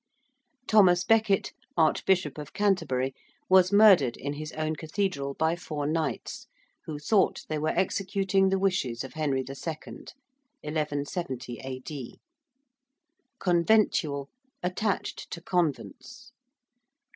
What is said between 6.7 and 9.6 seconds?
who thought they were executing the wishes of Henry II.